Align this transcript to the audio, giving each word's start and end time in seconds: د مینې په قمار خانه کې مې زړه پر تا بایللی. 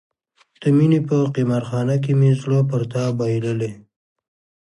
د 0.61 0.63
مینې 0.75 0.99
په 1.07 1.15
قمار 1.35 1.63
خانه 1.69 1.95
کې 2.03 2.11
مې 2.19 2.31
زړه 2.41 2.59
پر 2.69 2.81
تا 2.91 3.03
بایللی. 3.17 3.71